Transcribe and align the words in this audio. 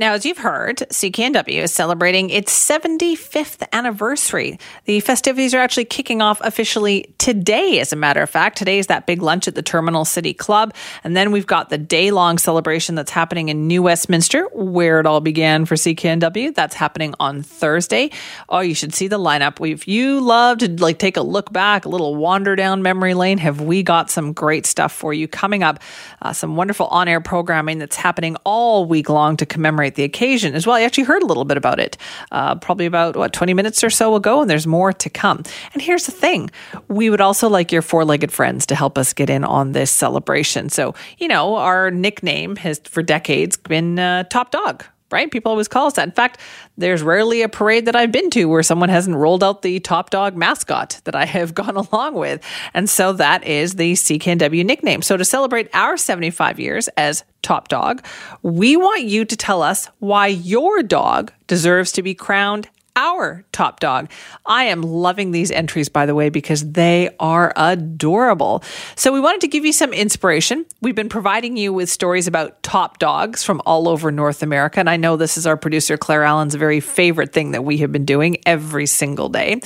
Now, 0.00 0.12
as 0.12 0.24
you've 0.24 0.38
heard, 0.38 0.76
CKNW 0.76 1.64
is 1.64 1.74
celebrating 1.74 2.30
its 2.30 2.52
75th 2.52 3.66
anniversary. 3.72 4.60
The 4.84 5.00
festivities 5.00 5.54
are 5.54 5.58
actually 5.58 5.86
kicking 5.86 6.22
off 6.22 6.40
officially 6.44 7.12
today, 7.18 7.80
as 7.80 7.92
a 7.92 7.96
matter 7.96 8.22
of 8.22 8.30
fact. 8.30 8.58
Today 8.58 8.78
is 8.78 8.86
that 8.86 9.06
big 9.08 9.22
lunch 9.22 9.48
at 9.48 9.56
the 9.56 9.62
Terminal 9.62 10.04
City 10.04 10.32
Club. 10.32 10.72
And 11.02 11.16
then 11.16 11.32
we've 11.32 11.48
got 11.48 11.70
the 11.70 11.78
day 11.78 12.12
long 12.12 12.38
celebration 12.38 12.94
that's 12.94 13.10
happening 13.10 13.48
in 13.48 13.66
New 13.66 13.82
Westminster, 13.82 14.44
where 14.52 15.00
it 15.00 15.06
all 15.06 15.20
began 15.20 15.64
for 15.64 15.74
CKNW. 15.74 16.54
That's 16.54 16.76
happening 16.76 17.16
on 17.18 17.42
Thursday. 17.42 18.12
Oh, 18.48 18.60
you 18.60 18.76
should 18.76 18.94
see 18.94 19.08
the 19.08 19.18
lineup. 19.18 19.68
If 19.68 19.88
you 19.88 20.20
love 20.20 20.58
to 20.58 20.70
like 20.80 21.00
take 21.00 21.16
a 21.16 21.22
look 21.22 21.52
back, 21.52 21.86
a 21.86 21.88
little 21.88 22.14
wander 22.14 22.54
down 22.54 22.82
memory 22.82 23.14
lane, 23.14 23.38
have 23.38 23.60
we 23.60 23.82
got 23.82 24.10
some 24.10 24.32
great 24.32 24.64
stuff 24.64 24.92
for 24.92 25.12
you 25.12 25.26
coming 25.26 25.64
up? 25.64 25.80
Uh, 26.22 26.32
some 26.32 26.54
wonderful 26.54 26.86
on 26.86 27.08
air 27.08 27.20
programming 27.20 27.78
that's 27.78 27.96
happening 27.96 28.36
all 28.44 28.84
week 28.84 29.08
long 29.08 29.36
to 29.36 29.44
commemorate 29.44 29.87
celebrate 29.88 29.94
the 29.94 30.04
occasion 30.04 30.54
as 30.54 30.66
well. 30.66 30.76
I 30.76 30.82
actually 30.82 31.04
heard 31.04 31.22
a 31.22 31.26
little 31.26 31.44
bit 31.44 31.56
about 31.56 31.80
it 31.80 31.96
uh, 32.32 32.54
probably 32.56 32.86
about, 32.86 33.16
what, 33.16 33.32
20 33.32 33.54
minutes 33.54 33.82
or 33.84 33.90
so 33.90 34.14
ago, 34.14 34.40
and 34.40 34.50
there's 34.50 34.66
more 34.66 34.92
to 34.92 35.10
come. 35.10 35.42
And 35.72 35.82
here's 35.82 36.06
the 36.06 36.12
thing 36.12 36.50
we 36.88 37.10
would 37.10 37.20
also 37.20 37.48
like 37.48 37.72
your 37.72 37.82
four 37.82 38.04
legged 38.04 38.32
friends 38.32 38.66
to 38.66 38.74
help 38.74 38.98
us 38.98 39.14
get 39.14 39.30
in 39.30 39.44
on 39.44 39.72
this 39.72 39.90
celebration. 39.90 40.68
So, 40.68 40.94
you 41.18 41.28
know, 41.28 41.56
our 41.56 41.90
nickname 41.90 42.56
has 42.56 42.80
for 42.84 43.02
decades 43.02 43.56
been 43.56 43.98
uh, 43.98 44.24
Top 44.24 44.50
Dog 44.50 44.84
right? 45.10 45.30
People 45.30 45.50
always 45.50 45.68
call 45.68 45.86
us 45.86 45.94
that. 45.94 46.06
In 46.08 46.12
fact, 46.12 46.38
there's 46.76 47.02
rarely 47.02 47.42
a 47.42 47.48
parade 47.48 47.86
that 47.86 47.96
I've 47.96 48.12
been 48.12 48.30
to 48.30 48.44
where 48.46 48.62
someone 48.62 48.88
hasn't 48.88 49.16
rolled 49.16 49.42
out 49.42 49.62
the 49.62 49.80
top 49.80 50.10
dog 50.10 50.36
mascot 50.36 51.00
that 51.04 51.14
I 51.14 51.24
have 51.24 51.54
gone 51.58 51.76
along 51.76 52.14
with. 52.14 52.42
And 52.74 52.88
so 52.88 53.12
that 53.14 53.44
is 53.44 53.74
the 53.74 53.94
CKNW 53.94 54.64
nickname. 54.64 55.02
So 55.02 55.16
to 55.16 55.24
celebrate 55.24 55.68
our 55.74 55.96
75 55.96 56.60
years 56.60 56.88
as 56.96 57.24
top 57.42 57.68
dog, 57.68 58.04
we 58.42 58.76
want 58.76 59.04
you 59.04 59.24
to 59.24 59.36
tell 59.36 59.62
us 59.62 59.88
why 59.98 60.26
your 60.26 60.82
dog 60.82 61.32
deserves 61.46 61.92
to 61.92 62.02
be 62.02 62.14
crowned 62.14 62.68
our 62.98 63.44
top 63.52 63.78
dog. 63.78 64.10
I 64.44 64.64
am 64.64 64.82
loving 64.82 65.30
these 65.30 65.52
entries, 65.52 65.88
by 65.88 66.04
the 66.04 66.16
way, 66.16 66.28
because 66.28 66.72
they 66.72 67.14
are 67.20 67.52
adorable. 67.56 68.64
So, 68.96 69.12
we 69.12 69.20
wanted 69.20 69.40
to 69.42 69.48
give 69.48 69.64
you 69.64 69.72
some 69.72 69.92
inspiration. 69.92 70.66
We've 70.82 70.96
been 70.96 71.08
providing 71.08 71.56
you 71.56 71.72
with 71.72 71.88
stories 71.88 72.26
about 72.26 72.60
top 72.64 72.98
dogs 72.98 73.44
from 73.44 73.62
all 73.64 73.88
over 73.88 74.10
North 74.10 74.42
America. 74.42 74.80
And 74.80 74.90
I 74.90 74.96
know 74.96 75.16
this 75.16 75.38
is 75.38 75.46
our 75.46 75.56
producer, 75.56 75.96
Claire 75.96 76.24
Allen's 76.24 76.56
very 76.56 76.80
favorite 76.80 77.32
thing 77.32 77.52
that 77.52 77.64
we 77.64 77.78
have 77.78 77.92
been 77.92 78.04
doing 78.04 78.38
every 78.44 78.86
single 78.86 79.28
day. 79.28 79.60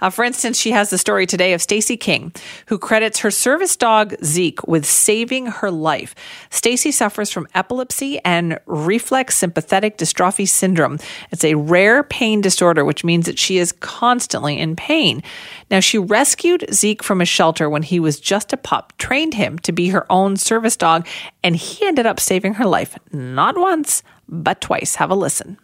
Uh, 0.00 0.10
for 0.10 0.24
instance, 0.24 0.58
she 0.58 0.70
has 0.70 0.90
the 0.90 0.98
story 0.98 1.26
today 1.26 1.52
of 1.52 1.60
Stacy 1.60 1.96
King, 1.96 2.32
who 2.66 2.78
credits 2.78 3.20
her 3.20 3.30
service 3.30 3.76
dog 3.76 4.14
Zeke 4.24 4.66
with 4.66 4.86
saving 4.86 5.46
her 5.46 5.70
life. 5.70 6.14
Stacy 6.50 6.90
suffers 6.90 7.30
from 7.30 7.46
epilepsy 7.54 8.18
and 8.24 8.58
reflex 8.66 9.36
sympathetic 9.36 9.98
dystrophy 9.98 10.48
syndrome. 10.48 10.98
It's 11.30 11.44
a 11.44 11.54
rare 11.54 12.02
pain 12.02 12.40
disorder, 12.40 12.77
which 12.84 13.04
means 13.04 13.26
that 13.26 13.38
she 13.38 13.58
is 13.58 13.72
constantly 13.72 14.58
in 14.58 14.76
pain. 14.76 15.22
Now, 15.70 15.80
she 15.80 15.98
rescued 15.98 16.66
Zeke 16.72 17.02
from 17.02 17.20
a 17.20 17.24
shelter 17.24 17.68
when 17.68 17.82
he 17.82 18.00
was 18.00 18.20
just 18.20 18.52
a 18.52 18.56
pup, 18.56 18.92
trained 18.98 19.34
him 19.34 19.58
to 19.60 19.72
be 19.72 19.88
her 19.88 20.06
own 20.10 20.36
service 20.36 20.76
dog, 20.76 21.06
and 21.42 21.56
he 21.56 21.86
ended 21.86 22.06
up 22.06 22.20
saving 22.20 22.54
her 22.54 22.66
life 22.66 22.98
not 23.12 23.58
once, 23.58 24.02
but 24.28 24.60
twice. 24.60 24.96
Have 24.96 25.10
a 25.10 25.14
listen. 25.14 25.58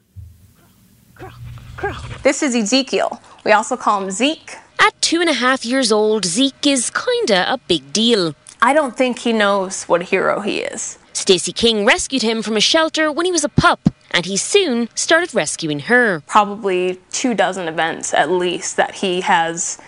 This 2.23 2.43
is 2.43 2.55
Ezekiel. 2.55 3.21
We 3.45 3.53
also 3.53 3.77
call 3.77 4.03
him 4.03 4.11
Zeke. 4.11 4.57
At 4.79 5.01
two 5.01 5.21
and 5.21 5.29
a 5.29 5.35
half 5.35 5.65
years 5.65 5.93
old, 5.93 6.25
Zeke 6.25 6.67
is 6.67 6.91
kinda 6.91 7.53
a 7.53 7.59
big 7.59 7.93
deal. 7.93 8.35
I 8.63 8.73
don't 8.73 8.97
think 8.97 9.19
he 9.19 9.33
knows 9.33 9.85
what 9.85 10.01
a 10.01 10.05
hero 10.05 10.41
he 10.41 10.61
is. 10.61 10.99
Stacy 11.13 11.53
King 11.53 11.85
rescued 11.85 12.23
him 12.23 12.43
from 12.43 12.57
a 12.57 12.61
shelter 12.61 13.13
when 13.13 13.27
he 13.27 13.33
was 13.33 13.45
a 13.45 13.49
pup, 13.49 13.91
and 14.15 14.25
he 14.25 14.37
soon 14.37 14.89
started 14.95 15.35
rescuing 15.35 15.81
her. 15.81 16.21
Probably 16.27 17.01
two 17.11 17.35
dozen 17.35 17.69
events 17.69 18.15
at 18.15 18.31
least 18.31 18.77
that 18.77 18.95
he 18.95 19.21
has 19.23 19.79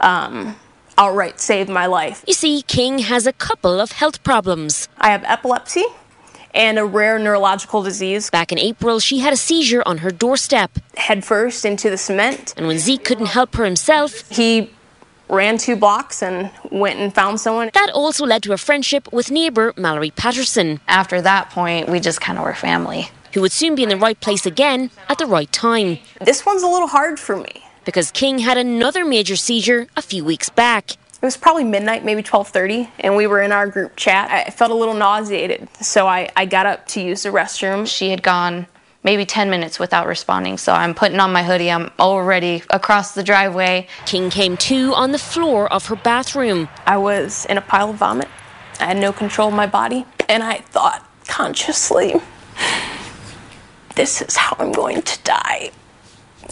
um, 0.00 0.56
outright 0.98 1.40
saved 1.40 1.70
my 1.70 1.86
life. 1.86 2.24
You 2.26 2.34
see, 2.34 2.62
King 2.62 2.98
has 2.98 3.26
a 3.26 3.32
couple 3.32 3.80
of 3.80 3.92
health 3.92 4.22
problems. 4.22 4.88
I 4.98 5.10
have 5.10 5.24
epilepsy 5.24 5.84
and 6.52 6.78
a 6.78 6.84
rare 6.84 7.18
neurological 7.18 7.82
disease. 7.82 8.30
Back 8.30 8.50
in 8.50 8.58
April, 8.58 8.98
she 8.98 9.20
had 9.20 9.32
a 9.32 9.36
seizure 9.36 9.82
on 9.86 9.98
her 9.98 10.10
doorstep. 10.10 10.78
Headfirst 10.96 11.64
into 11.64 11.88
the 11.90 11.98
cement. 11.98 12.54
And 12.56 12.66
when 12.66 12.78
Zeke 12.78 13.04
couldn't 13.04 13.26
help 13.26 13.54
her 13.56 13.64
himself, 13.64 14.28
he 14.30 14.70
ran 15.28 15.58
two 15.58 15.76
blocks 15.76 16.22
and 16.22 16.50
went 16.70 16.98
and 16.98 17.14
found 17.14 17.40
someone. 17.40 17.70
That 17.74 17.90
also 17.90 18.24
led 18.24 18.42
to 18.44 18.52
a 18.52 18.56
friendship 18.56 19.12
with 19.12 19.30
neighbour 19.30 19.74
Mallory 19.76 20.10
Patterson. 20.10 20.80
After 20.88 21.20
that 21.20 21.50
point, 21.50 21.88
we 21.88 22.00
just 22.00 22.20
kind 22.20 22.38
of 22.38 22.44
were 22.44 22.54
family. 22.54 23.10
Who 23.36 23.42
would 23.42 23.52
soon 23.52 23.74
be 23.74 23.82
in 23.82 23.90
the 23.90 23.98
right 23.98 24.18
place 24.18 24.46
again 24.46 24.90
at 25.10 25.18
the 25.18 25.26
right 25.26 25.52
time. 25.52 25.98
This 26.22 26.46
one's 26.46 26.62
a 26.62 26.66
little 26.66 26.88
hard 26.88 27.20
for 27.20 27.36
me. 27.36 27.66
Because 27.84 28.10
King 28.10 28.38
had 28.38 28.56
another 28.56 29.04
major 29.04 29.36
seizure 29.36 29.88
a 29.94 30.00
few 30.00 30.24
weeks 30.24 30.48
back. 30.48 30.92
It 30.92 30.98
was 31.20 31.36
probably 31.36 31.64
midnight, 31.64 32.02
maybe 32.02 32.22
12:30, 32.22 32.88
and 32.98 33.14
we 33.14 33.26
were 33.26 33.42
in 33.42 33.52
our 33.52 33.66
group 33.66 33.94
chat. 33.94 34.30
I 34.30 34.50
felt 34.50 34.70
a 34.70 34.74
little 34.74 34.94
nauseated, 34.94 35.68
so 35.82 36.06
I, 36.06 36.30
I 36.34 36.46
got 36.46 36.64
up 36.64 36.88
to 36.88 37.02
use 37.02 37.24
the 37.24 37.28
restroom. 37.28 37.86
She 37.86 38.08
had 38.08 38.22
gone 38.22 38.68
maybe 39.02 39.26
10 39.26 39.50
minutes 39.50 39.78
without 39.78 40.06
responding. 40.06 40.56
So 40.56 40.72
I'm 40.72 40.94
putting 40.94 41.20
on 41.20 41.30
my 41.30 41.42
hoodie. 41.42 41.70
I'm 41.70 41.90
already 42.00 42.62
across 42.70 43.12
the 43.12 43.22
driveway. 43.22 43.86
King 44.06 44.30
came 44.30 44.56
to 44.68 44.94
on 44.94 45.12
the 45.12 45.18
floor 45.18 45.70
of 45.70 45.84
her 45.88 45.96
bathroom. 45.96 46.70
I 46.86 46.96
was 46.96 47.44
in 47.50 47.58
a 47.58 47.60
pile 47.60 47.90
of 47.90 47.96
vomit. 47.96 48.28
I 48.80 48.86
had 48.86 48.96
no 48.96 49.12
control 49.12 49.48
of 49.48 49.54
my 49.54 49.66
body. 49.66 50.06
And 50.26 50.42
I 50.42 50.60
thought 50.60 51.06
consciously, 51.28 52.14
this 53.96 54.22
is 54.22 54.36
how 54.36 54.56
I'm 54.58 54.72
going 54.72 55.02
to 55.02 55.22
die. 55.24 55.70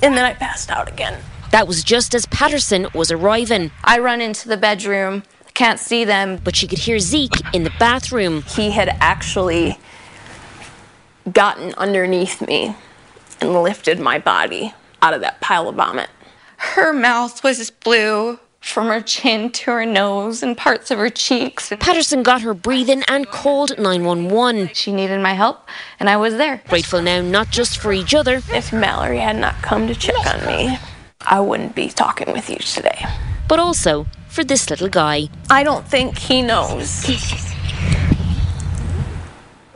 And 0.02 0.16
then 0.16 0.24
I 0.24 0.34
passed 0.34 0.70
out 0.70 0.88
again. 0.88 1.22
That 1.52 1.68
was 1.68 1.84
just 1.84 2.14
as 2.14 2.26
Patterson 2.26 2.88
was 2.94 3.12
arriving. 3.12 3.70
I 3.84 4.00
run 4.00 4.20
into 4.20 4.48
the 4.48 4.56
bedroom, 4.56 5.22
can't 5.52 5.78
see 5.78 6.04
them. 6.04 6.40
But 6.42 6.56
she 6.56 6.66
could 6.66 6.80
hear 6.80 6.98
Zeke 6.98 7.40
in 7.54 7.62
the 7.62 7.72
bathroom. 7.78 8.42
He 8.42 8.72
had 8.72 8.88
actually 9.00 9.78
gotten 11.32 11.72
underneath 11.74 12.40
me 12.40 12.74
and 13.40 13.62
lifted 13.62 14.00
my 14.00 14.18
body 14.18 14.74
out 15.00 15.14
of 15.14 15.20
that 15.20 15.40
pile 15.40 15.68
of 15.68 15.76
vomit. 15.76 16.10
Her 16.56 16.92
mouth 16.92 17.44
was 17.44 17.70
blue 17.70 18.40
from 18.64 18.88
her 18.88 19.00
chin 19.02 19.50
to 19.52 19.70
her 19.70 19.84
nose 19.84 20.42
and 20.42 20.56
parts 20.56 20.90
of 20.90 20.98
her 20.98 21.10
cheeks. 21.10 21.70
Patterson 21.78 22.22
got 22.22 22.40
her 22.40 22.54
breathing 22.54 23.04
and 23.06 23.28
called 23.28 23.78
911. 23.78 24.70
She 24.72 24.90
needed 24.90 25.20
my 25.20 25.34
help, 25.34 25.68
and 26.00 26.08
I 26.08 26.16
was 26.16 26.36
there. 26.36 26.62
Grateful 26.68 27.02
now 27.02 27.20
not 27.20 27.50
just 27.50 27.78
for 27.78 27.92
each 27.92 28.14
other. 28.14 28.40
If 28.48 28.72
Mallory 28.72 29.18
had 29.18 29.36
not 29.36 29.60
come 29.62 29.86
to 29.86 29.94
check 29.94 30.16
on 30.26 30.46
me, 30.46 30.78
I 31.20 31.40
wouldn't 31.40 31.74
be 31.74 31.88
talking 31.88 32.32
with 32.32 32.48
you 32.48 32.56
today. 32.56 33.04
But 33.46 33.60
also 33.60 34.06
for 34.28 34.42
this 34.42 34.70
little 34.70 34.88
guy. 34.88 35.28
I 35.50 35.62
don't 35.62 35.86
think 35.86 36.18
he 36.18 36.40
knows 36.40 37.02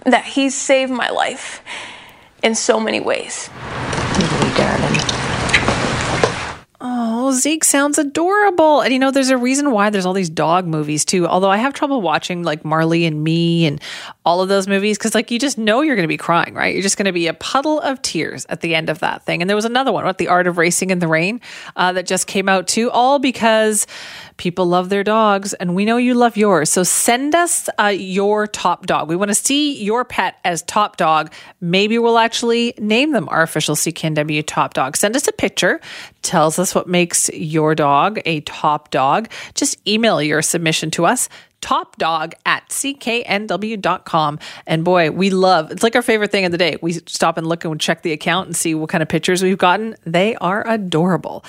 that 0.04 0.24
he's 0.24 0.56
saved 0.56 0.90
my 0.90 1.10
life 1.10 1.62
in 2.42 2.54
so 2.54 2.80
many 2.80 3.00
ways. 3.00 3.50
Oh, 7.28 7.32
Zeke 7.32 7.62
sounds 7.62 7.98
adorable. 7.98 8.80
And 8.80 8.90
you 8.90 8.98
know, 8.98 9.10
there's 9.10 9.28
a 9.28 9.36
reason 9.36 9.70
why 9.70 9.90
there's 9.90 10.06
all 10.06 10.14
these 10.14 10.30
dog 10.30 10.66
movies 10.66 11.04
too. 11.04 11.26
Although 11.26 11.50
I 11.50 11.58
have 11.58 11.74
trouble 11.74 12.00
watching 12.00 12.42
like 12.42 12.64
Marley 12.64 13.04
and 13.04 13.22
Me 13.22 13.66
and 13.66 13.82
all 14.24 14.40
of 14.40 14.48
those 14.48 14.66
movies 14.66 14.96
because 14.96 15.14
like 15.14 15.30
you 15.30 15.38
just 15.38 15.58
know 15.58 15.82
you're 15.82 15.94
going 15.94 16.04
to 16.04 16.08
be 16.08 16.16
crying, 16.16 16.54
right? 16.54 16.72
You're 16.72 16.82
just 16.82 16.96
going 16.96 17.04
to 17.04 17.12
be 17.12 17.26
a 17.26 17.34
puddle 17.34 17.80
of 17.80 18.00
tears 18.00 18.46
at 18.48 18.62
the 18.62 18.74
end 18.74 18.88
of 18.88 19.00
that 19.00 19.26
thing. 19.26 19.42
And 19.42 19.48
there 19.50 19.56
was 19.56 19.66
another 19.66 19.92
one, 19.92 20.06
what 20.06 20.16
The 20.16 20.28
Art 20.28 20.46
of 20.46 20.56
Racing 20.56 20.88
in 20.88 21.00
the 21.00 21.06
Rain, 21.08 21.42
uh, 21.76 21.92
that 21.92 22.06
just 22.06 22.26
came 22.26 22.48
out 22.48 22.66
too, 22.66 22.90
all 22.90 23.18
because 23.18 23.86
people 24.38 24.66
love 24.66 24.88
their 24.88 25.04
dogs 25.04 25.52
and 25.52 25.74
we 25.74 25.84
know 25.84 25.98
you 25.98 26.14
love 26.14 26.36
yours. 26.36 26.70
So 26.70 26.82
send 26.82 27.34
us 27.34 27.68
uh, 27.78 27.86
your 27.88 28.46
top 28.46 28.86
dog. 28.86 29.08
We 29.08 29.16
want 29.16 29.30
to 29.30 29.34
see 29.34 29.82
your 29.82 30.04
pet 30.04 30.38
as 30.44 30.62
top 30.62 30.96
dog. 30.96 31.32
Maybe 31.60 31.98
we'll 31.98 32.18
actually 32.18 32.72
name 32.78 33.12
them 33.12 33.28
our 33.28 33.42
official 33.42 33.74
CKNW 33.74 34.44
top 34.46 34.74
dog. 34.74 34.96
Send 34.96 35.16
us 35.16 35.28
a 35.28 35.32
picture, 35.32 35.80
tells 36.22 36.58
us 36.58 36.74
what 36.74 36.88
makes 36.88 37.17
your 37.32 37.74
dog 37.74 38.20
a 38.24 38.40
top 38.42 38.90
dog. 38.90 39.28
Just 39.54 39.76
email 39.86 40.22
your 40.22 40.42
submission 40.42 40.90
to 40.92 41.06
us 41.06 41.28
topdog 41.60 42.34
at 42.46 42.68
cknw.com. 42.68 44.38
And 44.66 44.84
boy, 44.84 45.10
we 45.10 45.30
love 45.30 45.70
it's 45.70 45.82
like 45.82 45.96
our 45.96 46.02
favorite 46.02 46.30
thing 46.30 46.44
of 46.44 46.52
the 46.52 46.58
day. 46.58 46.76
We 46.80 46.92
stop 46.92 47.36
and 47.36 47.46
look 47.46 47.64
and 47.64 47.80
check 47.80 48.02
the 48.02 48.12
account 48.12 48.46
and 48.46 48.56
see 48.56 48.74
what 48.74 48.90
kind 48.90 49.02
of 49.02 49.08
pictures 49.08 49.42
we've 49.42 49.58
gotten. 49.58 49.96
They 50.04 50.36
are 50.36 50.66
adorable. 50.66 51.44